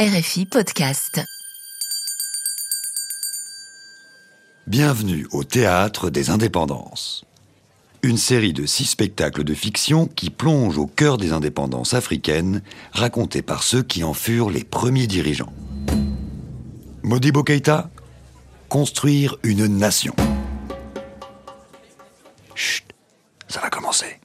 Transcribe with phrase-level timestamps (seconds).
[0.00, 1.20] RFI Podcast.
[4.66, 7.26] Bienvenue au Théâtre des Indépendances.
[8.02, 13.42] Une série de six spectacles de fiction qui plongent au cœur des indépendances africaines, racontés
[13.42, 15.52] par ceux qui en furent les premiers dirigeants.
[17.02, 17.90] Modibo Keïta,
[18.70, 20.16] construire une nation.
[22.54, 22.86] Chut,
[23.48, 24.19] ça va commencer.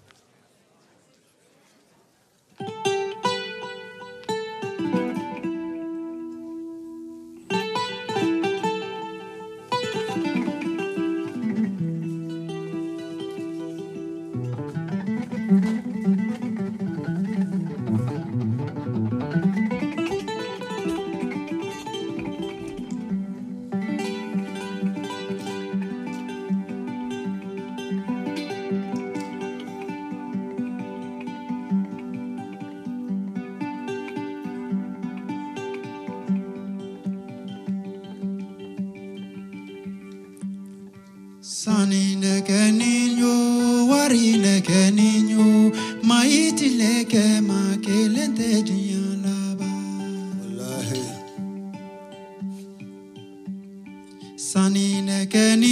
[55.35, 55.64] Sani neke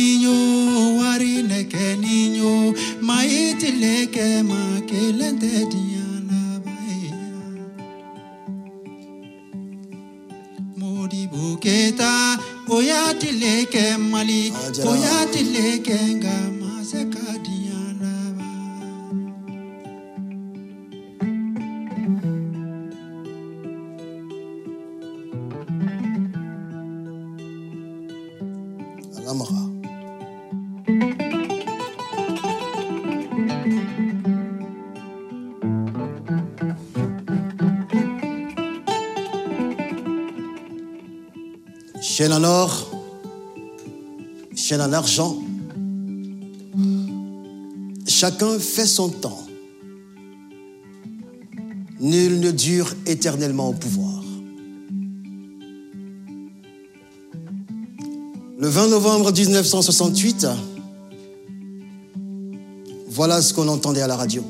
[42.23, 42.89] Chaîne en or,
[44.55, 45.35] chaîne en argent.
[48.08, 49.45] Chacun fait son temps.
[51.99, 54.23] Nul ne dure éternellement au pouvoir.
[58.58, 60.48] Le 20 novembre 1968,
[63.09, 64.45] voilà ce qu'on entendait à la radio.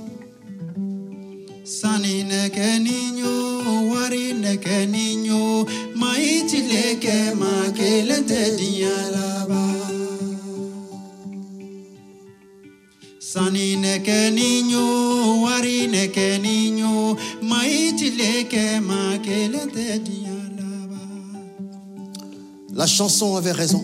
[22.73, 23.83] La chanson avait raison.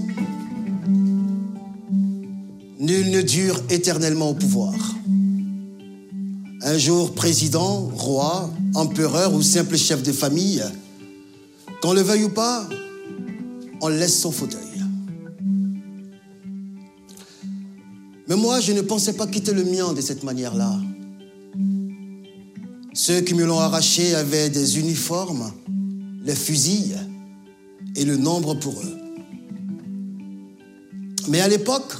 [2.80, 4.74] Nul ne dure éternellement au pouvoir.
[6.62, 10.64] Un jour président, roi, empereur ou simple chef de famille,
[11.82, 12.68] qu'on le veuille ou pas,
[13.82, 14.69] on laisse son fauteuil.
[18.30, 20.80] Mais moi, je ne pensais pas quitter le mien de cette manière-là.
[22.94, 25.52] Ceux qui me l'ont arraché avaient des uniformes,
[26.24, 26.96] les fusils
[27.96, 28.98] et le nombre pour eux.
[31.28, 31.96] Mais à l'époque,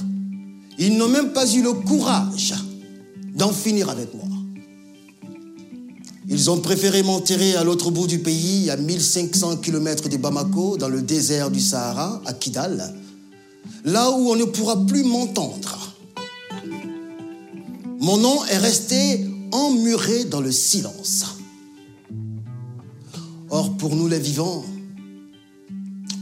[0.78, 2.54] ils n'ont même pas eu le courage
[3.34, 4.28] d'en finir avec moi.
[6.28, 10.88] Ils ont préféré m'enterrer à l'autre bout du pays, à 1500 km de Bamako, dans
[10.88, 12.94] le désert du Sahara, à Kidal,
[13.84, 15.89] là où on ne pourra plus m'entendre.
[18.00, 21.36] Mon nom est resté emmuré dans le silence.
[23.50, 24.64] Or, pour nous les vivants,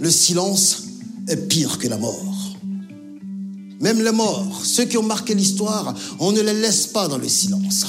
[0.00, 0.88] le silence
[1.28, 2.56] est pire que la mort.
[3.80, 7.28] Même les morts, ceux qui ont marqué l'histoire, on ne les laisse pas dans le
[7.28, 7.86] silence.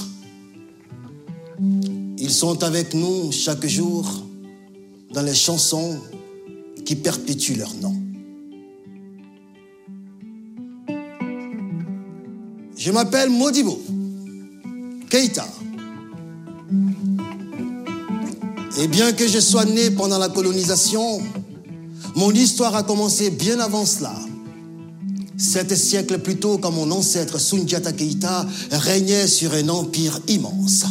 [2.19, 4.07] Ils sont avec nous chaque jour
[5.11, 5.99] dans les chansons
[6.85, 7.98] qui perpétuent leur nom.
[12.79, 13.77] Je m'appelle Modibo
[15.09, 15.45] Keita.
[18.77, 21.21] Et bien que je sois né pendant la colonisation,
[22.15, 24.15] mon histoire a commencé bien avant cela.
[25.37, 30.85] Sept siècles plus tôt, quand mon ancêtre Sundiata Keita régnait sur un empire immense,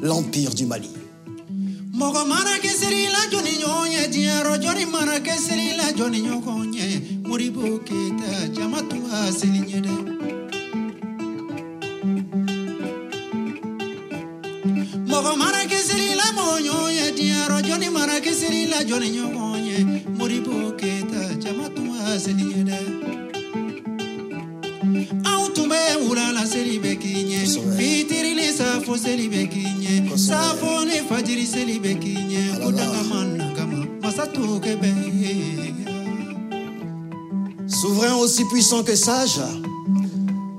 [0.00, 0.88] l'empire du Mali.
[15.24, 21.34] Nyede Mogo mana keseri la monyoye diaro joni mana keseri la joni nyokonye muribo keta
[21.38, 21.82] jamatu
[22.12, 22.78] asili nyede
[25.24, 29.64] Aw tun bɛ wula la seli bɛ k'i ɲɛ fitiri ni safo seli bɛ k'i
[29.80, 32.76] ɲɛ safo ni fajiri seli bɛ k'i ɲɛ ko Alala.
[32.76, 33.84] danga ma nagama
[37.66, 39.40] Souverain aussi puissant que sage,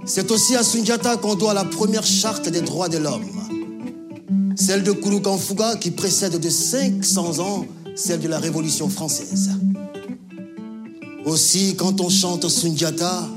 [0.06, 3.45] c'est aussi à Sundiata qu'on doit la première charte des droits de l'homme.
[4.56, 7.66] Celle de Kouroukanfouga qui précède de 500 ans
[7.96, 9.52] celle de la Révolution française.
[11.26, 13.28] Aussi, quand on chante Sundiata,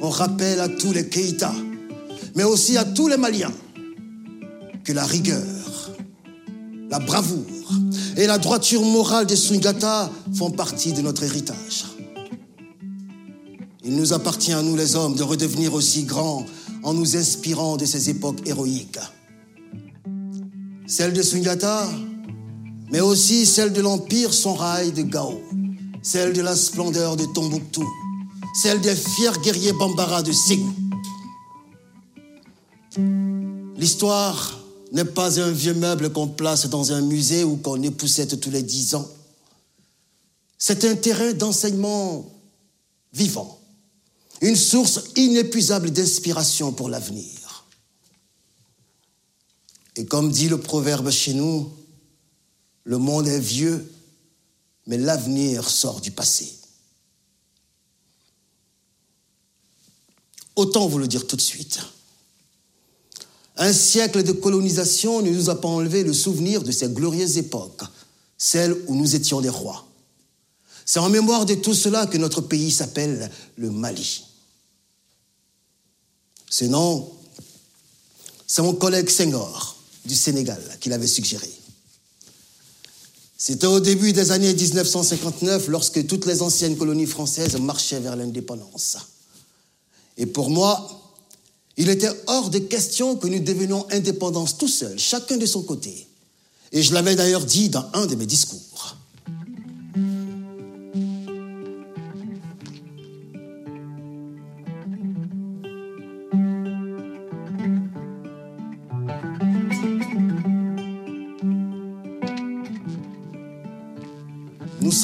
[0.00, 1.52] on rappelle à tous les Keïta,
[2.34, 3.52] mais aussi à tous les Maliens,
[4.84, 5.90] que la rigueur,
[6.90, 7.44] la bravoure
[8.16, 11.86] et la droiture morale de Sundiata font partie de notre héritage.
[13.84, 16.44] Il nous appartient à nous les hommes de redevenir aussi grands
[16.82, 18.98] en nous inspirant de ces époques héroïques.
[20.86, 21.88] Celle de Sundiata,
[22.90, 25.40] mais aussi celle de l'Empire Sonrail de Gao
[26.04, 27.88] celle de la splendeur de Tombouctou,
[28.54, 30.72] celle des fiers guerriers Bambara de Ségou.
[33.76, 34.60] L'histoire
[34.92, 38.62] n'est pas un vieux meuble qu'on place dans un musée ou qu'on époussette tous les
[38.62, 39.08] dix ans.
[40.58, 42.30] C'est un terrain d'enseignement
[43.12, 43.58] vivant,
[44.42, 47.43] une source inépuisable d'inspiration pour l'avenir.
[49.96, 51.72] Et comme dit le proverbe chez nous,
[52.84, 53.90] le monde est vieux
[54.86, 56.52] mais l'avenir sort du passé.
[60.56, 61.80] Autant vous le dire tout de suite.
[63.56, 67.82] Un siècle de colonisation ne nous a pas enlevé le souvenir de ces glorieuses époques,
[68.36, 69.86] celles où nous étions des rois.
[70.86, 74.24] C'est en mémoire de tout cela que notre pays s'appelle le Mali.
[76.50, 77.10] Ce nom,
[78.46, 79.73] c'est mon collègue Senghor
[80.04, 81.50] du Sénégal qui l'avait suggéré.
[83.36, 88.96] C'était au début des années 1959, lorsque toutes les anciennes colonies françaises marchaient vers l'indépendance.
[90.16, 90.88] Et pour moi,
[91.76, 96.06] il était hors de question que nous devenions indépendants tout seuls, chacun de son côté.
[96.72, 98.60] Et je l'avais d'ailleurs dit dans un de mes discours.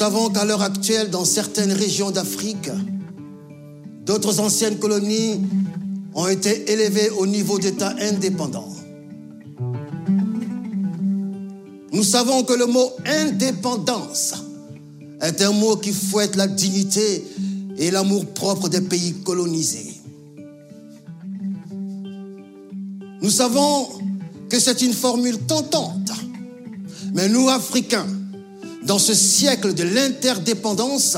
[0.01, 2.71] Savons qu'à l'heure actuelle, dans certaines régions d'Afrique,
[4.03, 5.39] d'autres anciennes colonies
[6.15, 8.67] ont été élevées au niveau d'État indépendant.
[11.93, 14.33] Nous savons que le mot indépendance
[15.21, 17.23] est un mot qui fouette la dignité
[17.77, 20.01] et l'amour propre des pays colonisés.
[23.21, 23.87] Nous savons
[24.49, 26.11] que c'est une formule tentante,
[27.13, 28.07] mais nous, Africains,
[28.83, 31.17] dans ce siècle de l'interdépendance,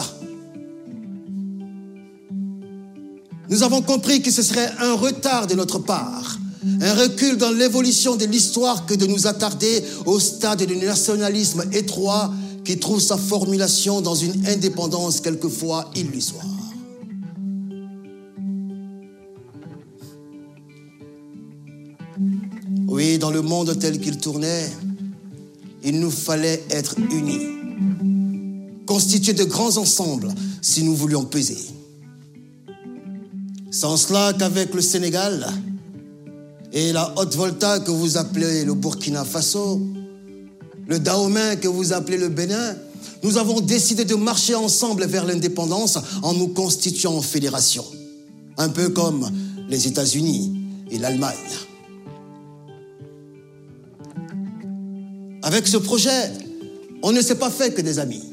[3.50, 6.40] nous avons compris que ce serait un retard de notre part,
[6.82, 12.34] un recul dans l'évolution de l'histoire que de nous attarder au stade du nationalisme étroit
[12.64, 16.46] qui trouve sa formulation dans une indépendance quelquefois illusoire.
[22.88, 24.70] Oui, dans le monde tel qu'il tournait,
[25.84, 27.48] il nous fallait être unis,
[28.86, 31.58] constituer de grands ensembles si nous voulions peser.
[33.72, 35.48] Sans cela qu'avec le Sénégal
[36.72, 39.82] et la Haute-Volta que vous appelez le Burkina Faso,
[40.88, 42.76] le Dahomey que vous appelez le Bénin,
[43.24, 47.86] nous avons décidé de marcher ensemble vers l'indépendance en nous constituant en fédération,
[48.58, 49.30] un peu comme
[49.70, 50.54] les États-Unis
[50.92, 51.38] et l'Allemagne.
[55.44, 56.32] Avec ce projet,
[57.04, 58.24] on ne s'est pas fait que des amis.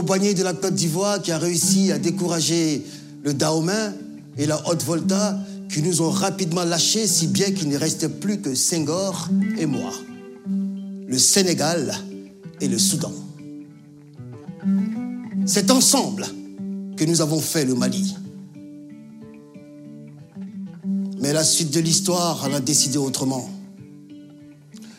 [0.00, 2.82] Boigny de la Côte d'Ivoire qui a réussi à décourager
[3.22, 3.90] le Dahomey
[4.38, 5.38] et la Haute-Volta
[5.68, 9.28] qui nous ont rapidement lâchés si bien qu'il ne restait plus que Senghor
[9.58, 9.92] et moi,
[11.06, 11.94] le Sénégal
[12.60, 13.12] et le Soudan.
[15.44, 16.26] C'est ensemble
[16.96, 18.14] que nous avons fait le Mali.
[21.20, 23.48] Mais la suite de l'histoire en a décidé autrement.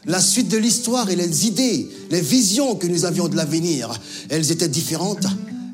[0.06, 3.90] La suite de l'histoire et les idées, les visions que nous avions de l'avenir,
[4.30, 5.26] elles étaient différentes,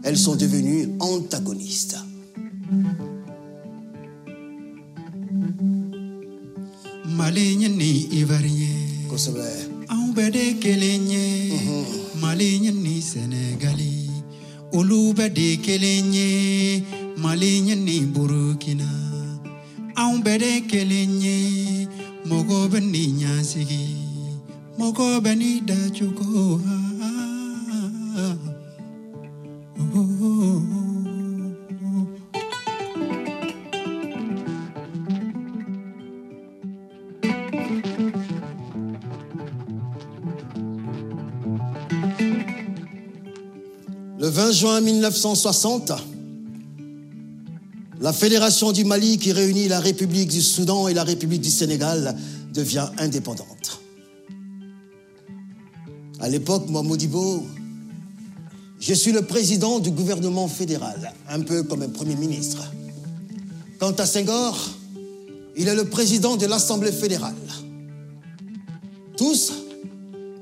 [0.04, 1.98] elles sont devenues antagonistes.
[7.80, 8.00] ni
[20.00, 21.34] anw bɛɛ de kelen ye
[22.30, 22.80] mɔgɔ bɛ
[23.20, 24.09] ɲasigi
[24.80, 26.60] mɔgɔ bɛ n'i dacogo
[29.76, 30.60] thank you
[44.22, 45.94] Le 20 juin 1960,
[48.02, 52.18] la Fédération du Mali qui réunit la République du Soudan et la République du Sénégal
[52.54, 53.59] devient indépendante.
[56.20, 57.46] À l'époque, moi, Modibo,
[58.80, 62.72] je suis le président du gouvernement fédéral, un peu comme un premier ministre.
[63.80, 64.58] Quant à Senghor,
[65.56, 67.36] il est le président de l'Assemblée fédérale.
[69.18, 69.54] Tous,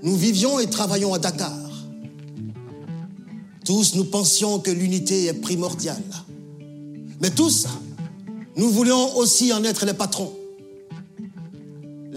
[0.03, 1.57] nous vivions et travaillons à Dakar.
[3.65, 6.03] Tous, nous pensions que l'unité est primordiale.
[7.22, 7.67] Mais tous,
[8.55, 10.37] nous voulions aussi en être les patrons.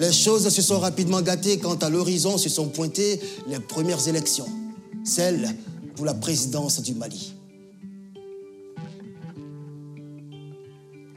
[0.00, 4.48] Les choses se sont rapidement gâtées quand à l'horizon se sont pointées les premières élections,
[5.04, 5.54] celles
[5.94, 7.34] pour la présidence du Mali.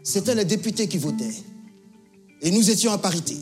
[0.04, 1.34] C'étaient les députés qui votaient.
[2.42, 3.38] Et nous étions à parité.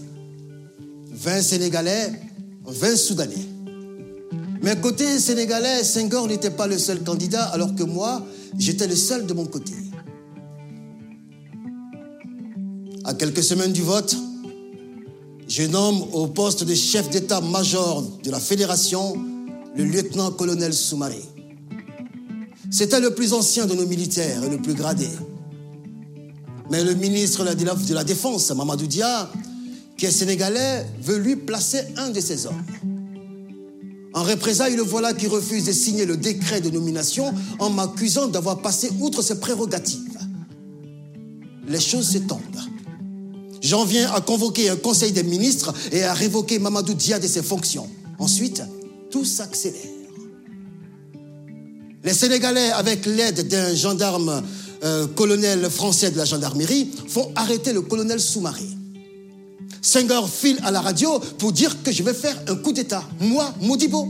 [1.10, 2.12] 20 Sénégalais,
[2.64, 3.48] 20 Soudanais.
[4.62, 8.24] Mais côté sénégalais, Senghor n'était pas le seul candidat, alors que moi,
[8.60, 9.74] j'étais le seul de mon côté.
[13.06, 14.16] À quelques semaines du vote,
[15.52, 19.18] je nomme au poste de chef d'état-major de la fédération
[19.76, 21.22] le lieutenant-colonel Soumaré.
[22.72, 25.10] C'était le plus ancien de nos militaires et le plus gradé.
[26.70, 29.30] Mais le ministre de la Défense, Mamadou Dia,
[29.98, 32.64] qui est sénégalais, veut lui placer un de ses hommes.
[34.14, 38.62] En représailles, le voilà qui refuse de signer le décret de nomination en m'accusant d'avoir
[38.62, 40.18] passé outre ses prérogatives.
[41.68, 42.40] Les choses s'étendent.
[43.72, 47.42] J'en viens à convoquer un conseil des ministres et à révoquer Mamadou Dia de ses
[47.42, 47.88] fonctions.
[48.20, 48.62] Ensuite,
[49.10, 49.80] tout s'accélère.
[52.04, 54.44] Les Sénégalais, avec l'aide d'un gendarme
[54.84, 58.66] euh, colonel français de la gendarmerie, font arrêter le colonel Soumaré.
[59.82, 63.54] Senghor file à la radio pour dire que je vais faire un coup d'État, moi,
[63.62, 64.06] Modibo.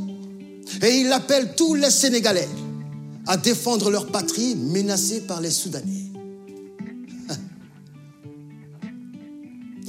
[0.82, 2.50] Et il appelle tous les Sénégalais
[3.28, 6.11] à défendre leur patrie menacée par les Soudanais.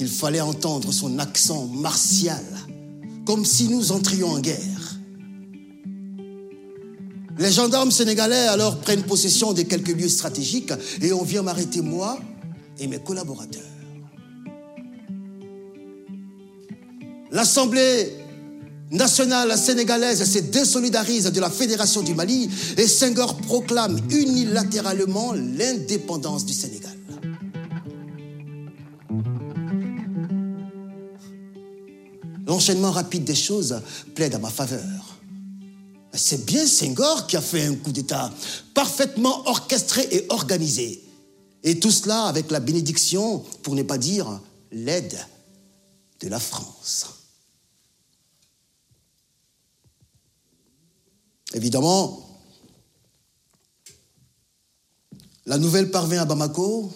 [0.03, 2.43] Il fallait entendre son accent martial,
[3.25, 4.97] comme si nous entrions en guerre.
[7.39, 12.19] Les gendarmes sénégalais alors prennent possession de quelques lieux stratégiques et on vient m'arrêter moi
[12.79, 13.61] et mes collaborateurs.
[17.31, 18.11] L'Assemblée
[18.91, 26.51] nationale sénégalaise se désolidarise de la Fédération du Mali et Senghor proclame unilatéralement l'indépendance du
[26.53, 26.92] Sénégal.
[32.63, 33.81] L'enchaînement rapide des choses
[34.15, 35.17] plaide à ma faveur.
[36.13, 38.31] C'est bien Senghor qui a fait un coup d'État
[38.73, 41.03] parfaitement orchestré et organisé.
[41.61, 44.39] Et tout cela avec la bénédiction, pour ne pas dire
[44.71, 45.19] l'aide
[46.21, 47.07] de la France.
[51.53, 52.39] Évidemment,
[55.45, 56.93] la nouvelle parvient à Bamako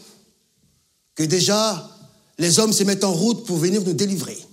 [1.14, 1.92] que déjà
[2.38, 4.48] les hommes se mettent en route pour venir nous délivrer.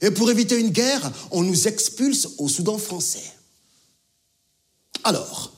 [0.00, 3.32] Et pour éviter une guerre, on nous expulse au Soudan français.
[5.04, 5.52] Alors,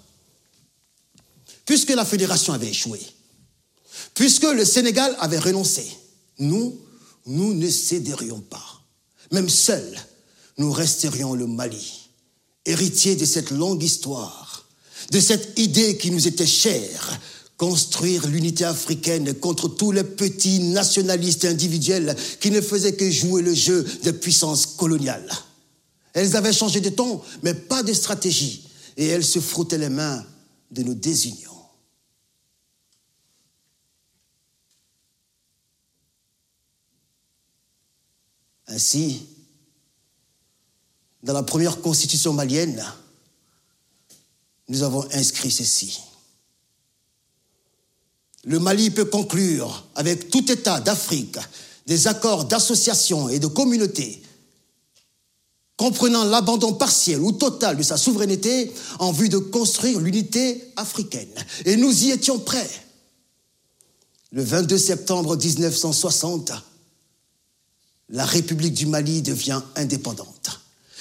[1.65, 3.01] puisque la fédération avait échoué,
[4.15, 5.87] puisque le Sénégal avait renoncé,
[6.39, 6.81] nous,
[7.27, 8.83] nous ne céderions pas.
[9.31, 9.99] Même seuls,
[10.59, 12.09] nous resterions le Mali,
[12.67, 14.67] héritier de cette longue histoire,
[15.11, 17.21] de cette idée qui nous était chère,
[17.63, 23.55] construire l'unité africaine contre tous les petits nationalistes individuels qui ne faisaient que jouer le
[23.55, 25.31] jeu de puissance coloniale.
[26.13, 30.27] Elles avaient changé de ton, mais pas de stratégie, et elles se frottaient les mains
[30.73, 31.51] de nos désunions.
[38.67, 39.25] Ainsi,
[41.23, 42.85] dans la première constitution malienne,
[44.67, 46.01] nous avons inscrit ceci.
[48.45, 51.39] Le Mali peut conclure avec tout État d'Afrique
[51.87, 54.23] des accords d'association et de communauté
[55.83, 61.33] comprenant l'abandon partiel ou total de sa souveraineté en vue de construire l'unité africaine.
[61.65, 62.71] Et nous y étions prêts.
[64.31, 66.53] Le 22 septembre 1960,
[68.11, 70.61] la République du Mali devient indépendante.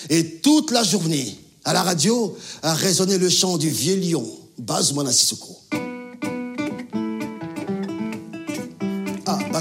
[0.09, 5.11] Et toute la journée, à la radio, a résonné le chant du vieux lion, Bazouana
[5.11, 5.59] Sissoko.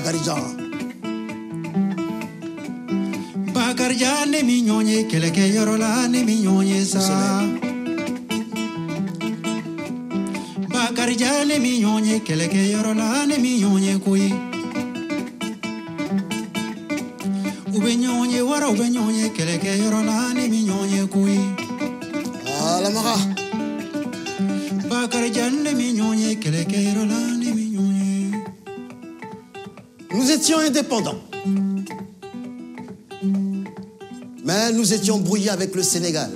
[0.01, 0.57] Bagarijan.
[3.53, 7.01] Bakarja ne mi ɲɔɲe kɛlɛkɛyɔrɔ la ne mi ɲɔɲe sa
[10.73, 14.31] Bakarja ne mi ɲɔɲe kɛlɛkɛyɔrɔ la ne mi ɲɔɲe koyi
[17.75, 20.20] U bɛ ɲɔgɔn ye wara u bɛ ɲɔgɔn ye kɛlɛkɛyɔrɔ la
[30.61, 31.21] indépendants.
[34.45, 36.31] Mais nous étions brouillés avec le Sénégal.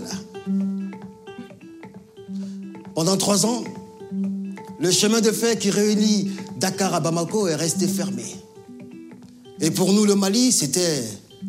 [2.95, 3.64] Pendant trois ans,
[4.78, 8.25] le chemin de fer qui réunit Dakar à Bamako est resté fermé.
[9.61, 11.02] Et pour nous, le Mali, c'était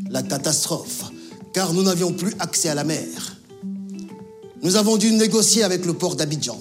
[0.09, 1.11] la catastrophe,
[1.53, 3.37] car nous n'avions plus accès à la mer.
[4.61, 6.57] Nous avons dû négocier avec le port d'Abidjan.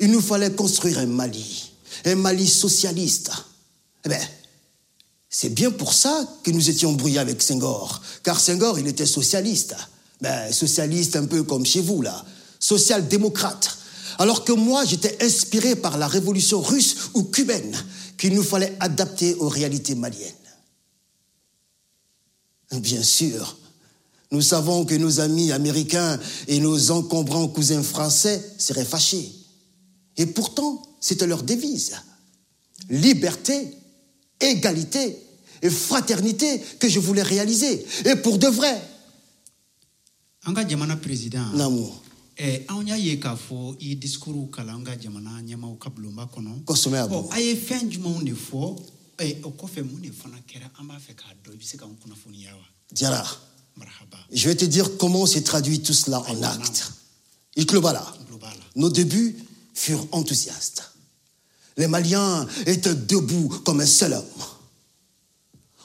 [0.00, 1.70] Il nous fallait construire un Mali,
[2.06, 3.30] un Mali socialiste.
[4.04, 4.20] Eh bien,
[5.28, 9.76] c'est bien pour ça que nous étions brouillés avec Senghor, car Senghor, il était socialiste.
[10.20, 12.24] Ben, socialiste un peu comme chez vous, là,
[12.58, 13.78] social-démocrate.
[14.18, 17.74] Alors que moi, j'étais inspiré par la révolution russe ou cubaine
[18.18, 20.34] qu'il nous fallait adapter aux réalités maliennes.
[22.72, 23.56] Bien sûr,
[24.30, 29.32] nous savons que nos amis américains et nos encombrants cousins français seraient fâchés.
[30.16, 31.96] Et pourtant, c'était leur devise.
[32.90, 33.74] Liberté,
[34.40, 35.16] égalité
[35.62, 37.84] et fraternité que je voulais réaliser.
[38.04, 38.80] Et pour de vrai.
[41.00, 41.44] président.
[41.54, 42.02] L'amour.
[42.42, 46.24] Eh, anw y'a ye k'a fɔ i discours kalan an ka jamana ɲɛmaw ka bulonba
[46.24, 47.28] kɔnɔ Kosɛbɛ a bɔ.
[47.32, 48.80] a ye fɛn jumɛnw de fɔ
[49.18, 51.76] eh, o kɔfɛ mun de fana kɛra an b'a fɛ k'a dɔn i bɛ se
[51.76, 53.22] k'an kunnafoniya wa Diara,
[53.76, 56.92] marhaba je vais te dire comment s'est traduit tout cela en actes.
[57.56, 58.14] Il là.
[58.26, 59.36] global Nos débuts
[59.74, 60.89] furent enthousiastes.
[61.76, 64.24] Les Maliens étaient debout comme un seul homme.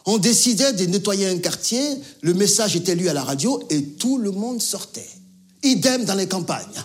[0.06, 1.82] On décidait de nettoyer un quartier,
[2.22, 5.10] le message était lu à la radio et tout le monde sortait.
[5.64, 6.84] Idem dans les campagnes.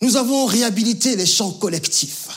[0.00, 2.28] Nous avons réhabilité les champs collectifs.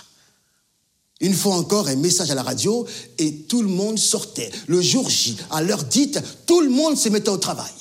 [1.22, 2.86] Une fois encore, un message à la radio
[3.18, 4.52] et tout le monde sortait.
[4.68, 7.72] Le jour J, à l'heure dite, tout le monde se mettait au travail.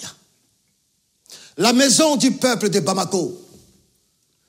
[1.57, 3.44] La maison du peuple de Bamako,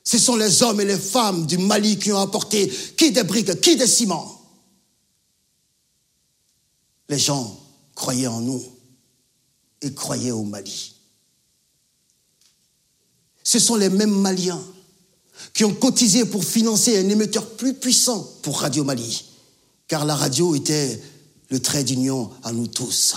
[0.06, 3.60] ce sont les hommes et les femmes du Mali qui ont apporté qui des briques,
[3.60, 4.40] qui des ciments.
[7.08, 7.60] Les gens
[7.96, 8.64] croyaient en nous
[9.82, 10.94] et croyaient au Mali.
[13.42, 14.62] Ce sont les mêmes Maliens
[15.52, 19.24] qui ont cotisé pour financer un émetteur plus puissant pour Radio Mali,
[19.88, 21.02] car la radio était
[21.50, 23.16] le trait d'union à nous tous.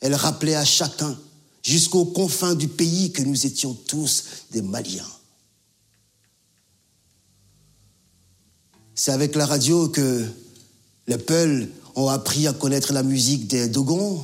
[0.00, 1.18] Elle rappelait à chacun,
[1.62, 5.06] jusqu'aux confins du pays, que nous étions tous des Maliens.
[9.04, 10.24] C'est avec la radio que
[11.08, 14.22] les Peuls ont appris à connaître la musique des Dogons,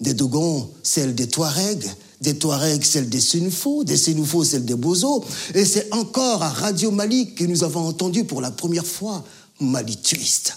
[0.00, 5.24] des Dogons, celle des Touaregs, des Touaregs, celle des Sénoufos, des Sénoufos, celle des Bozo.
[5.54, 9.24] Et c'est encore à Radio Mali que nous avons entendu pour la première fois
[9.60, 10.52] Mali Twist.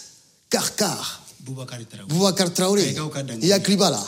[0.50, 0.98] Tarawele
[2.10, 2.88] Boubacar Traoré.
[2.88, 3.38] Aïgaou Kadangé.
[3.40, 4.04] Il y a Kribala.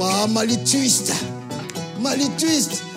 [0.00, 1.12] Ma- Mali Twist.
[2.00, 2.89] Mali Twist.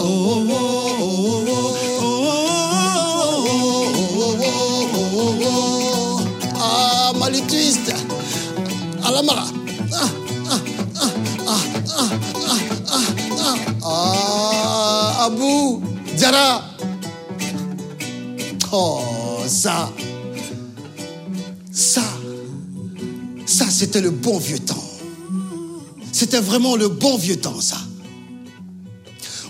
[0.00, 0.48] O
[6.60, 7.92] Ah, Mali Twist.
[9.04, 9.44] Alamara.
[9.92, 10.10] Ah,
[10.50, 10.60] ah,
[10.96, 11.12] ah,
[11.46, 11.62] ah,
[11.96, 12.10] ah,
[12.48, 13.06] ah, ah,
[13.38, 13.56] ah.
[13.84, 15.80] Ah, Abu
[16.16, 16.62] Djara.
[18.72, 19.90] Oh, ça.
[21.72, 22.02] Ça.
[23.46, 24.87] Ça, c'était le bon vieux temps.
[26.18, 27.78] C'était vraiment le bon vieux temps, ça.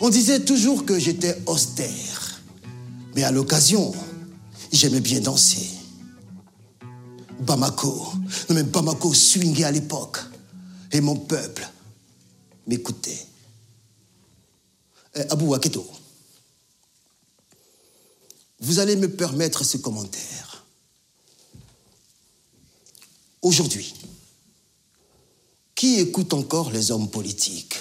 [0.03, 2.43] On disait toujours que j'étais austère.
[3.15, 3.95] Mais à l'occasion,
[4.71, 5.67] j'aimais bien danser.
[7.41, 8.13] Bamako,
[8.51, 10.19] non mais Bamako swingait à l'époque.
[10.93, 11.67] Et mon peuple
[12.67, 13.27] m'écoutait.
[15.15, 15.91] Eh, Abou Waketo,
[18.61, 20.67] vous allez me permettre ce commentaire.
[23.41, 23.95] Aujourd'hui,
[25.79, 27.77] qui écoute encore les hommes politiques?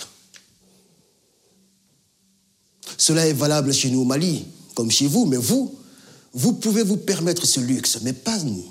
[2.96, 5.76] Cela est valable chez nous au Mali, comme chez vous, mais vous,
[6.32, 8.64] vous pouvez vous permettre ce luxe, mais pas nous.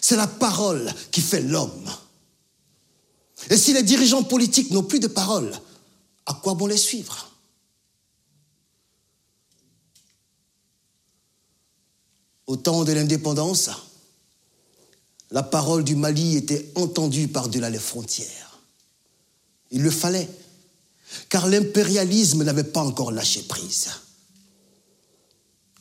[0.00, 1.88] C'est la parole qui fait l'homme.
[3.48, 5.56] Et si les dirigeants politiques n'ont plus de parole,
[6.26, 7.30] à quoi bon les suivre?
[12.48, 13.70] Au temps de l'indépendance,
[15.32, 18.60] la parole du Mali était entendue par-delà les frontières.
[19.70, 20.28] Il le fallait,
[21.30, 23.88] car l'impérialisme n'avait pas encore lâché prise.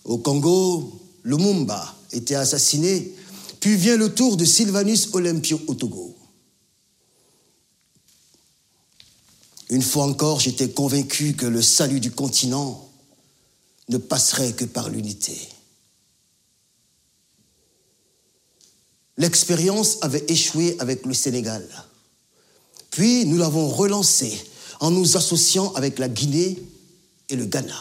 [0.05, 3.13] Au Congo, Lumumba était assassiné,
[3.59, 6.15] puis vient le tour de Sylvanus Olympio au Togo.
[9.69, 12.89] Une fois encore, j'étais convaincu que le salut du continent
[13.89, 15.37] ne passerait que par l'unité.
[19.17, 21.67] L'expérience avait échoué avec le Sénégal.
[22.89, 24.39] Puis nous l'avons relancé
[24.79, 26.61] en nous associant avec la Guinée
[27.29, 27.79] et le Ghana.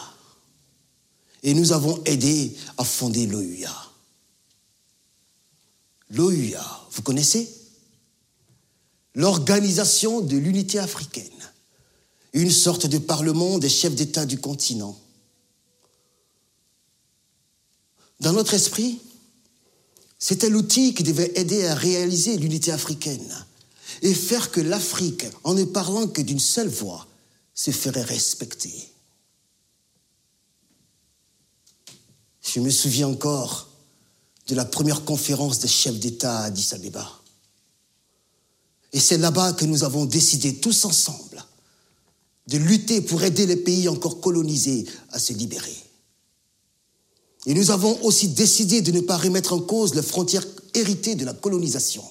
[1.43, 3.91] Et nous avons aidé à fonder l'OUA.
[6.11, 7.51] L'OUA, vous connaissez?
[9.15, 11.25] L'Organisation de l'Unité africaine,
[12.33, 14.97] une sorte de parlement des chefs d'État du continent.
[18.19, 19.01] Dans notre esprit,
[20.23, 23.45] c'était l'outil qui devait aider à réaliser l'unité africaine
[24.03, 27.07] et faire que l'Afrique, en ne parlant que d'une seule voix,
[27.55, 28.71] se ferait respecter.
[32.43, 33.69] Je me souviens encore
[34.47, 37.19] de la première conférence des chefs d'État à Addis Abeba.
[38.93, 41.43] Et c'est là-bas que nous avons décidé tous ensemble
[42.47, 45.75] de lutter pour aider les pays encore colonisés à se libérer.
[47.45, 51.25] Et nous avons aussi décidé de ne pas remettre en cause les frontières héritées de
[51.25, 52.03] la colonisation.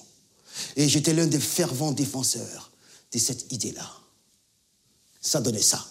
[0.75, 2.71] Et j'étais l'un des fervents défenseurs
[3.13, 3.89] de cette idée-là.
[5.21, 5.90] Ça donnait ça.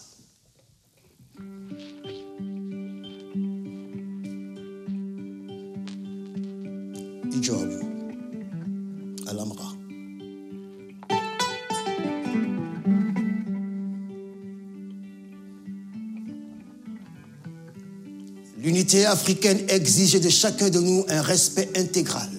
[18.91, 22.29] L'unité africaine exige de chacun de nous un respect intégral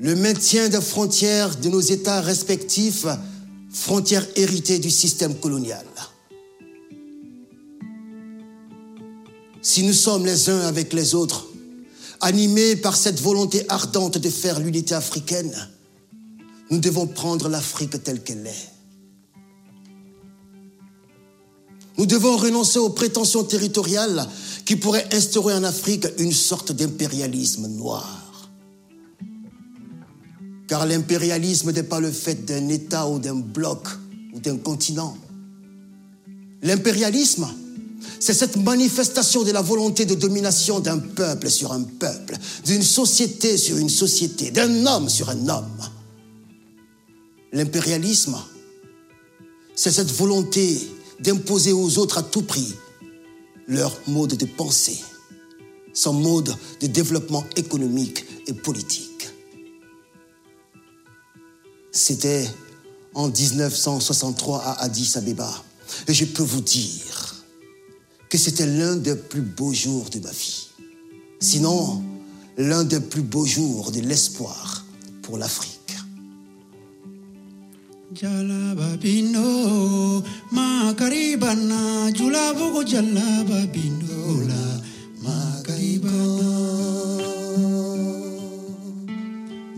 [0.00, 3.06] le maintien des frontières de nos États respectifs,
[3.70, 5.84] frontières héritées du système colonial.
[9.62, 11.48] Si nous sommes les uns avec les autres,
[12.20, 15.52] animés par cette volonté ardente de faire l'unité africaine,
[16.70, 18.68] nous devons prendre l'Afrique telle qu'elle est.
[21.96, 24.28] Nous devons renoncer aux prétentions territoriales
[24.68, 28.50] qui pourraient instaurer en Afrique une sorte d'impérialisme noir.
[30.68, 33.88] Car l'impérialisme n'est pas le fait d'un État ou d'un bloc
[34.34, 35.16] ou d'un continent.
[36.60, 37.48] L'impérialisme,
[38.20, 43.56] c'est cette manifestation de la volonté de domination d'un peuple sur un peuple, d'une société
[43.56, 45.80] sur une société, d'un homme sur un homme.
[47.54, 48.36] L'impérialisme,
[49.74, 50.78] c'est cette volonté
[51.20, 52.74] d'imposer aux autres à tout prix
[53.68, 54.98] leur mode de pensée,
[55.92, 59.28] son mode de développement économique et politique.
[61.92, 62.48] C'était
[63.14, 65.64] en 1963 à Addis Abeba.
[66.06, 67.44] Et je peux vous dire
[68.28, 70.68] que c'était l'un des plus beaux jours de ma vie.
[71.40, 72.02] Sinon,
[72.56, 74.84] l'un des plus beaux jours de l'espoir
[75.22, 75.77] pour l'Afrique.
[78.12, 84.80] jalaba bindo makaribana julabugo jalaba bindola
[85.22, 86.48] makaribana.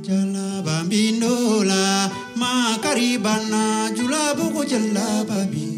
[0.00, 5.69] Jalaba bindola makaribana julabugo jalaba bindola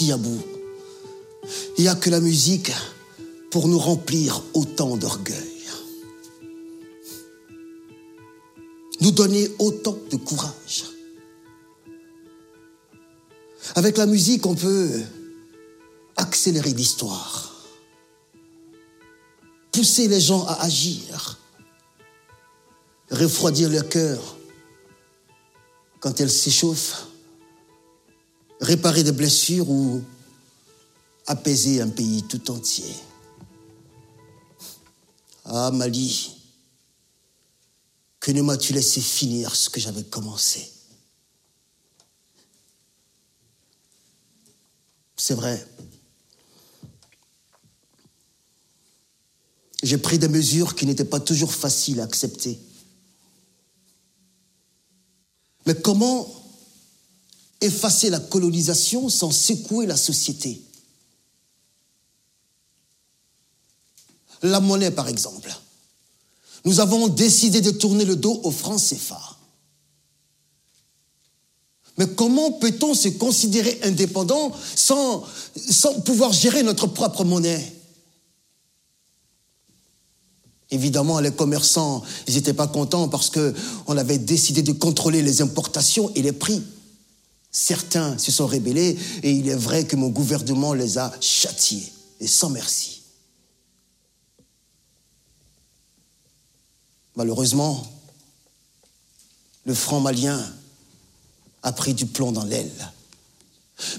[0.00, 0.40] merci Abou.
[1.76, 2.72] Il n'y a que la musique
[3.50, 5.36] pour nous remplir autant d'orgueil.
[9.00, 10.84] Nous donner autant de courage.
[13.74, 15.02] Avec la musique, on peut
[16.16, 17.54] accélérer l'histoire,
[19.72, 21.38] pousser les gens à agir,
[23.10, 24.36] refroidir leur cœur
[26.00, 27.09] quand elles s'échauffent,
[28.60, 30.02] réparer des blessures ou
[31.26, 32.94] apaiser un pays tout entier.
[35.44, 36.36] Ah Mali,
[38.18, 40.70] que ne m'as-tu laissé finir ce que j'avais commencé?
[45.16, 45.66] C'est vrai.
[49.82, 52.58] j'ai pris des mesures qui n'étaient pas toujours faciles à accepter.
[55.66, 56.39] Mais comment
[57.60, 60.62] effacer la colonisation sans secouer la société
[64.42, 65.54] La monnaie, par exemple.
[66.64, 69.20] Nous avons décidé de tourner le dos aux francs CFA.
[71.98, 75.24] Mais comment peut-on se considérer indépendant sans,
[75.70, 77.76] sans pouvoir gérer notre propre monnaie?
[80.70, 86.10] Évidemment, les commerçants, ils n'étaient pas contents parce qu'on avait décidé de contrôler les importations
[86.14, 86.62] et les prix.
[87.52, 92.26] Certains se sont rébellés et il est vrai que mon gouvernement les a châtiés, et
[92.26, 93.02] sans merci.
[97.16, 97.86] Malheureusement,
[99.64, 100.40] le franc malien
[101.62, 102.92] a pris du plomb dans l'aile.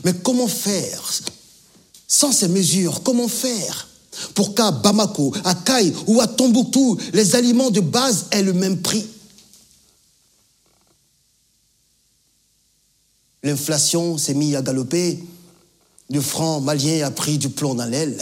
[0.03, 1.11] Mais comment faire
[2.07, 3.03] sans ces mesures?
[3.03, 3.87] Comment faire
[4.33, 8.81] pour qu'à Bamako, à Caille ou à Tombouctou, les aliments de base aient le même
[8.81, 9.05] prix?
[13.43, 15.19] L'inflation s'est mise à galoper,
[16.11, 18.19] le franc malien a pris du plomb dans l'aile.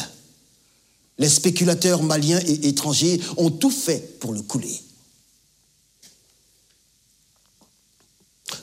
[1.18, 4.82] Les spéculateurs maliens et étrangers ont tout fait pour le couler.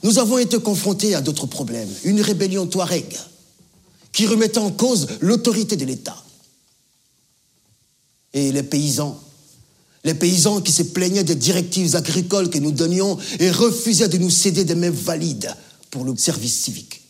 [0.02, 1.92] Nous avons été confrontés à d'autres problèmes.
[2.04, 3.18] Une rébellion touareg
[4.12, 6.16] qui remettait en cause l'autorité de l'État
[8.32, 9.20] et les paysans.
[10.04, 14.30] Les paysans qui se plaignaient des directives agricoles que nous donnions et refusaient de nous
[14.30, 15.54] céder des mains valides
[15.96, 17.00] pour le service civique.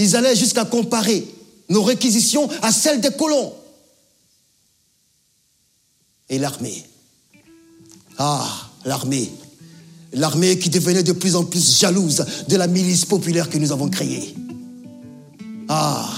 [0.00, 1.24] Ils allaient jusqu'à comparer
[1.68, 3.54] nos réquisitions à celles des colons.
[6.28, 6.84] Et l'armée.
[8.18, 9.30] Ah, l'armée.
[10.12, 13.88] L'armée qui devenait de plus en plus jalouse de la milice populaire que nous avons
[13.88, 14.34] créée.
[15.68, 16.12] Ah,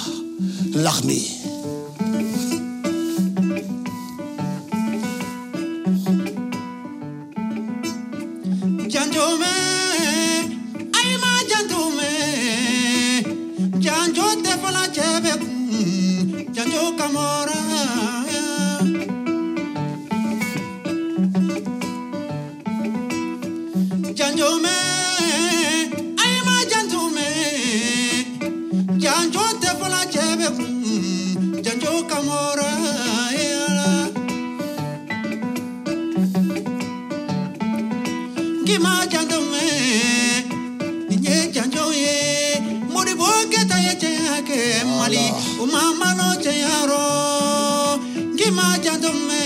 [0.72, 1.29] l'armée.
[16.55, 17.62] Janjo Kamora.
[46.52, 47.98] te yaro
[48.38, 49.42] gima jadome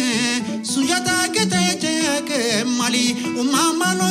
[0.72, 3.06] sujata ke te mali
[3.40, 4.08] umama no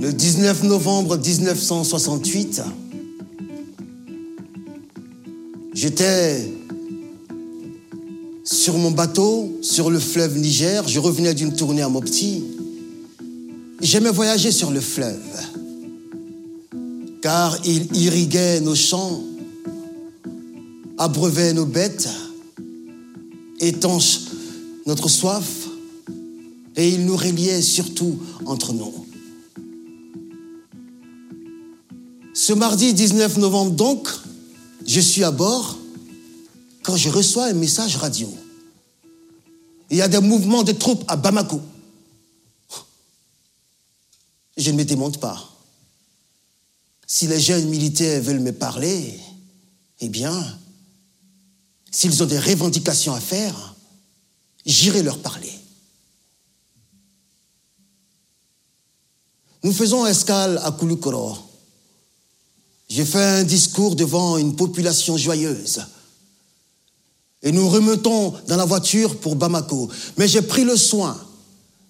[0.00, 2.62] Le 19 novembre 1968,
[5.74, 6.48] j'étais
[8.44, 10.86] sur mon bateau, sur le fleuve Niger.
[10.86, 12.44] Je revenais d'une tournée à Mopti.
[13.80, 15.18] J'aimais voyager sur le fleuve,
[17.20, 19.20] car il irriguait nos champs,
[20.96, 22.08] abreuvait nos bêtes,
[23.58, 24.20] étanche
[24.86, 25.66] notre soif,
[26.76, 28.97] et il nous reliait surtout entre nous.
[32.48, 34.08] Ce mardi 19 novembre donc,
[34.86, 35.76] je suis à bord
[36.82, 38.34] quand je reçois un message radio.
[39.90, 41.60] Il y a des mouvements de troupes à Bamako.
[44.56, 45.46] Je ne me démonte pas.
[47.06, 49.20] Si les jeunes militaires veulent me parler,
[50.00, 50.58] eh bien,
[51.90, 53.74] s'ils ont des revendications à faire,
[54.64, 55.52] j'irai leur parler.
[59.62, 61.47] Nous faisons escale à Kouloukoro.
[62.88, 65.82] J'ai fait un discours devant une population joyeuse.
[67.42, 69.88] Et nous remontons dans la voiture pour Bamako.
[70.16, 71.18] Mais j'ai pris le soin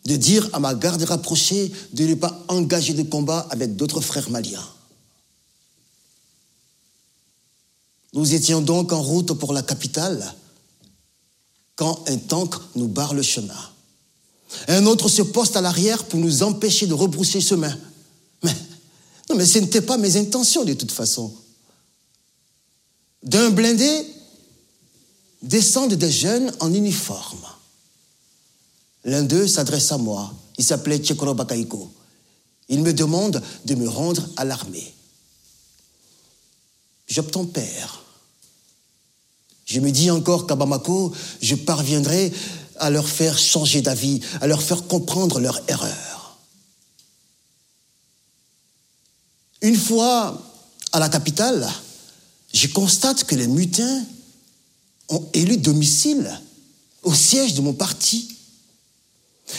[0.04, 4.30] de dire à ma garde rapprochée de ne pas engager de combat avec d'autres frères
[4.30, 4.66] maliens.
[8.14, 10.34] Nous étions donc en route pour la capitale
[11.76, 13.54] quand un tank nous barre le chemin.
[14.66, 17.76] Un autre se poste à l'arrière pour nous empêcher de rebrousser chemin.
[19.28, 21.32] Non, mais ce n'était pas mes intentions de toute façon.
[23.22, 24.06] D'un blindé
[25.42, 27.46] descendent des jeunes en uniforme.
[29.04, 30.32] L'un d'eux s'adresse à moi.
[30.56, 31.90] Il s'appelait Tchekoro Bakaiko.
[32.68, 34.94] Il me demande de me rendre à l'armée.
[37.06, 38.04] J'obtempère.
[39.64, 42.32] Je me dis encore qu'à Bamako, je parviendrai
[42.76, 46.17] à leur faire changer d'avis, à leur faire comprendre leur erreur.
[49.60, 50.40] Une fois
[50.92, 51.68] à la capitale,
[52.52, 54.04] je constate que les mutins
[55.08, 56.30] ont élu domicile
[57.02, 58.28] au siège de mon parti.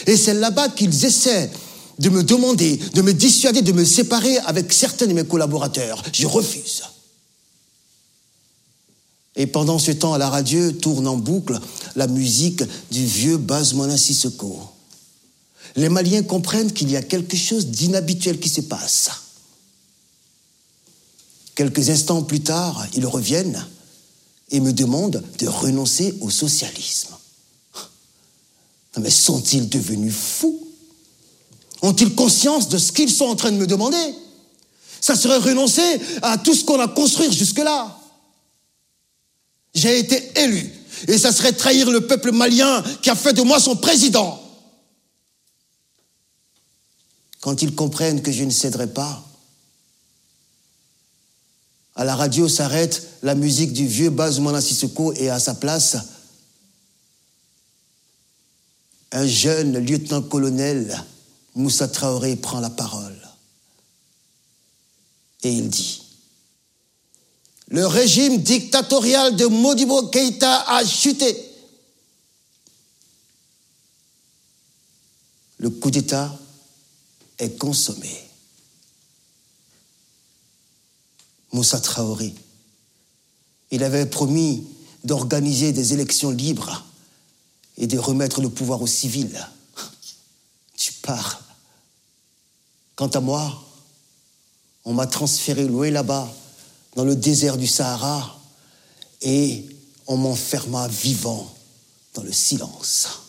[0.07, 1.49] Et c'est là-bas qu'ils essaient
[1.97, 6.01] de me demander, de me dissuader, de me séparer avec certains de mes collaborateurs.
[6.13, 6.83] Je refuse.
[9.35, 11.59] Et pendant ce temps, à la radio tourne en boucle
[11.95, 14.61] la musique du vieux Bazmana Sissoko.
[15.75, 19.09] Les Maliens comprennent qu'il y a quelque chose d'inhabituel qui se passe.
[21.59, 23.67] Quelques instants plus tard, ils reviennent
[24.49, 27.13] et me demandent de renoncer au socialisme.
[28.97, 30.65] Mais sont-ils devenus fous?
[31.81, 33.97] Ont-ils conscience de ce qu'ils sont en train de me demander?
[35.01, 37.93] Ça serait renoncer à tout ce qu'on a construit jusque-là.
[39.75, 40.73] J'ai été élu
[41.09, 44.41] et ça serait trahir le peuple malien qui a fait de moi son président.
[47.41, 49.28] Quand ils comprennent que je ne céderai pas,
[51.99, 55.97] à la radio s'arrête la musique du vieux Bazoumana Sissoko et à sa place,
[59.11, 60.97] un jeune lieutenant-colonel,
[61.55, 63.17] Moussa Traoré, prend la parole.
[65.43, 66.01] Et il dit,
[67.67, 71.35] le régime dictatorial de Modibo Keïta a chuté.
[75.57, 76.33] Le coup d'État
[77.39, 78.28] est consommé.
[81.51, 82.33] Moussa Traoré,
[83.71, 84.67] il avait promis
[85.03, 86.85] d'organiser des élections libres
[87.77, 89.47] et de remettre le pouvoir aux civils.
[90.77, 91.37] Tu parles.
[92.95, 93.63] Quant à moi,
[94.85, 96.31] on m'a transféré loin là-bas,
[96.95, 98.39] dans le désert du Sahara,
[99.21, 99.65] et
[100.07, 101.53] on m'enferma vivant
[102.13, 103.28] dans le silence.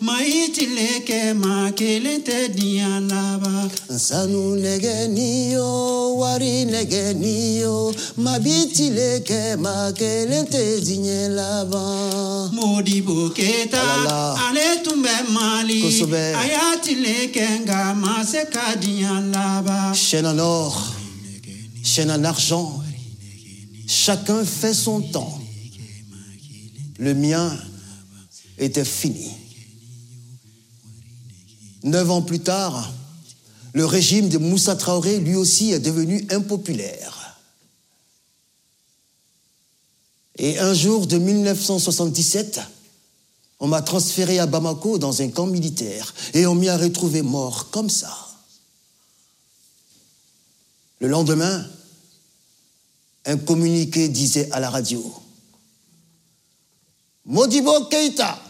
[0.00, 3.70] maiti leke ma kelente dinye laban.
[3.98, 12.50] Sanu nege niyo, wari nege niyo, mabiti leke ma kelente dinye laban.
[12.52, 13.82] Modibo Keta,
[14.48, 19.94] ale tun bɛ Mali, a y'a tile kɛ nka ma se ka diɲɛ laban.
[19.94, 20.94] Chaîne en or,
[21.82, 22.82] chaîne en argent,
[23.86, 25.38] chacun fait son temps.
[26.98, 27.56] Le mien
[28.58, 29.37] était fini.
[31.84, 32.92] Neuf ans plus tard,
[33.72, 37.38] le régime de Moussa Traoré, lui aussi, est devenu impopulaire.
[40.36, 42.60] Et un jour de 1977,
[43.60, 47.70] on m'a transféré à Bamako dans un camp militaire et on m'y a retrouvé mort
[47.70, 48.16] comme ça.
[51.00, 51.64] Le lendemain,
[53.26, 55.14] un communiqué disait à la radio
[57.24, 58.40] Modibo Keïta,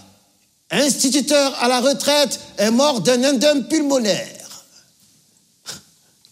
[0.71, 4.65] instituteur à la retraite, est mort d'un indème pulmonaire.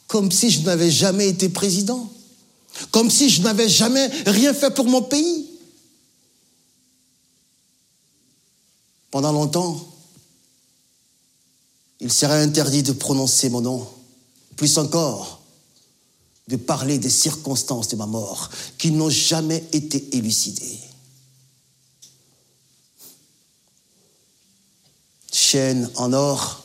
[0.07, 2.11] Comme si je n'avais jamais été président.
[2.91, 5.47] Comme si je n'avais jamais rien fait pour mon pays.
[9.11, 9.93] Pendant longtemps,
[12.01, 13.89] il serait interdit de prononcer mon nom.
[14.57, 15.41] Plus encore,
[16.49, 20.79] de parler des circonstances de ma mort qui n'ont jamais été élucidées.
[25.39, 26.65] Chaîne en or,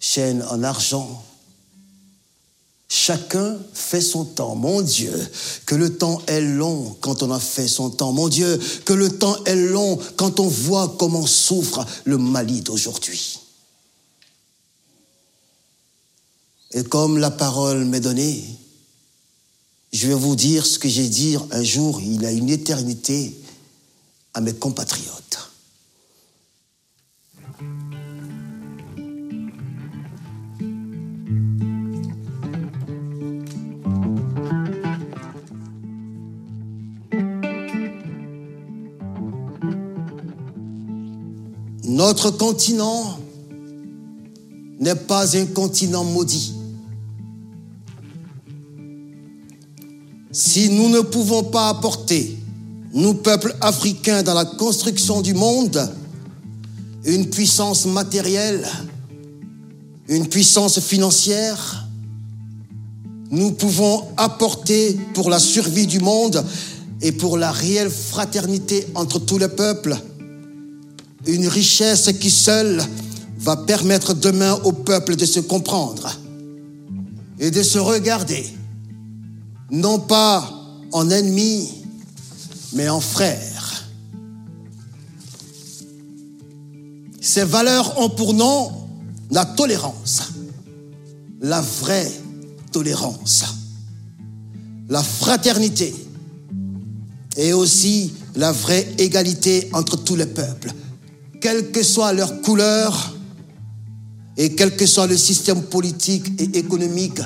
[0.00, 1.24] chaîne en argent.
[2.88, 4.56] Chacun fait son temps.
[4.56, 5.14] Mon Dieu,
[5.64, 8.10] que le temps est long quand on a fait son temps.
[8.10, 13.38] Mon Dieu, que le temps est long quand on voit comment souffre le Mali d'aujourd'hui.
[16.72, 18.44] Et comme la parole m'est donnée,
[19.92, 23.40] je vais vous dire ce que j'ai dit un jour, il y a une éternité,
[24.34, 25.38] à mes compatriotes.
[41.96, 43.18] Notre continent
[44.78, 46.52] n'est pas un continent maudit.
[50.30, 52.36] Si nous ne pouvons pas apporter,
[52.92, 55.90] nous peuples africains, dans la construction du monde,
[57.06, 58.68] une puissance matérielle,
[60.06, 61.88] une puissance financière,
[63.30, 66.44] nous pouvons apporter pour la survie du monde
[67.00, 69.96] et pour la réelle fraternité entre tous les peuples
[71.26, 72.82] une richesse qui seule
[73.38, 76.18] va permettre demain au peuple de se comprendre
[77.38, 78.46] et de se regarder,
[79.70, 80.52] non pas
[80.92, 81.68] en ennemis,
[82.72, 83.84] mais en frères.
[87.20, 88.72] Ces valeurs ont pour nom
[89.30, 90.32] la tolérance,
[91.40, 92.12] la vraie
[92.72, 93.44] tolérance,
[94.88, 95.94] la fraternité.
[97.38, 100.72] Et aussi la vraie égalité entre tous les peuples,
[101.40, 103.16] quelle que soit leur couleur
[104.36, 107.20] et quel que soit le système politique et économique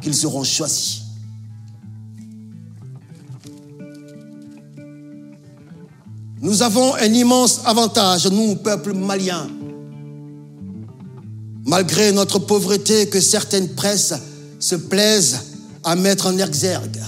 [0.00, 1.02] qu'ils auront choisi.
[6.40, 9.48] Nous avons un immense avantage, nous, peuple malien,
[11.64, 14.14] malgré notre pauvreté que certaines presses
[14.58, 15.38] se plaisent
[15.84, 17.00] à mettre en exergue.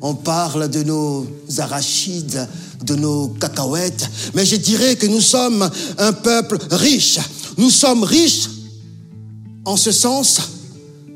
[0.00, 1.26] On parle de nos
[1.58, 2.48] arachides,
[2.84, 5.68] de nos cacahuètes, mais je dirais que nous sommes
[5.98, 7.18] un peuple riche.
[7.56, 8.48] Nous sommes riches
[9.64, 10.40] en ce sens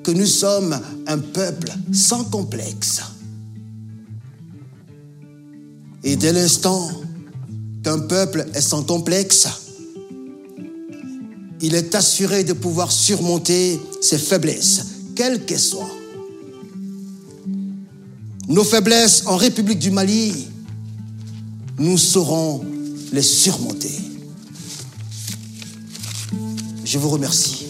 [0.02, 3.00] que nous sommes un peuple sans complexe.
[6.04, 6.90] Et dès l'instant
[7.84, 9.46] qu'un peuple est sans complexe,
[11.60, 14.84] il est assuré de pouvoir surmonter ses faiblesses,
[15.14, 15.90] quelles qu'elles soient.
[18.48, 20.48] Nos faiblesses en République du Mali,
[21.78, 22.64] nous saurons
[23.12, 23.92] les surmonter.
[26.84, 27.66] Je vous remercie.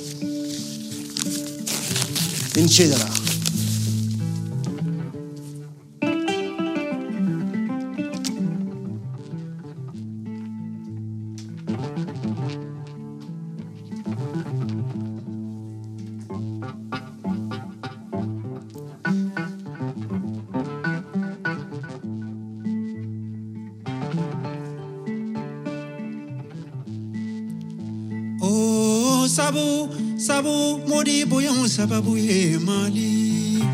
[31.72, 33.64] Sababu ye mali.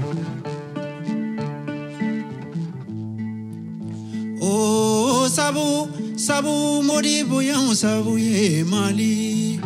[4.41, 9.59] Oh, sabu, sabu, modi boyon sababu ye mali.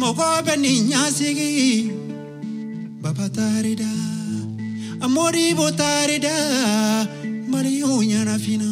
[0.00, 1.52] Mɔgɔ bɛ nin ɲasigi,
[3.02, 3.92] baba tarida,
[5.04, 6.36] a modibo tarida,
[7.50, 8.70] mariyo ɲanafina.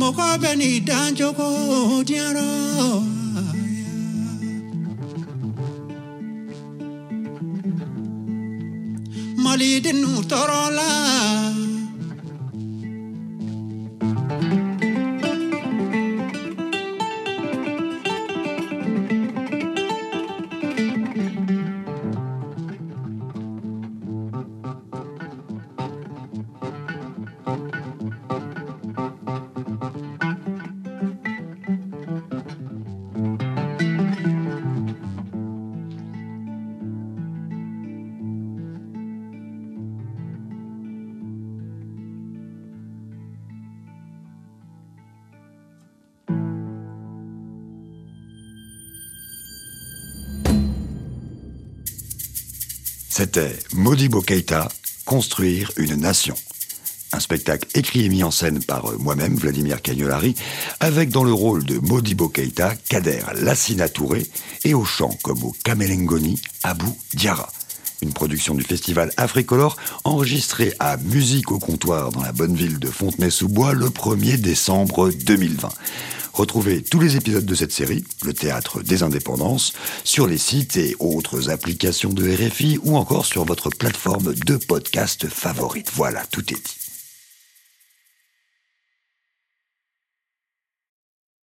[0.00, 1.48] Mɔgɔ bɛ nin dancogo
[2.08, 3.05] diyarɔ.
[10.36, 11.05] torola
[53.18, 54.68] C'était Modibo Keita,
[55.06, 56.34] Construire une nation.
[57.14, 60.34] Un spectacle écrit et mis en scène par euh, moi-même, Vladimir Cagnolari,
[60.80, 64.26] avec dans le rôle de Modibo Keita, Kader Lassina Touré,
[64.64, 67.50] et au chant comme au Kamelengoni, Abou Diara.
[68.02, 72.90] Une production du festival Africolor, enregistrée à Musique au comptoir dans la bonne ville de
[72.90, 75.70] Fontenay-sous-Bois le 1er décembre 2020.
[76.36, 79.72] Retrouvez tous les épisodes de cette série, le théâtre des indépendances,
[80.04, 85.28] sur les sites et autres applications de RFI ou encore sur votre plateforme de podcast
[85.28, 85.90] favorite.
[85.94, 86.85] Voilà, tout est dit.